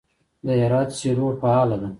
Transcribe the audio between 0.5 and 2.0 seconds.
هرات سیلو فعاله ده.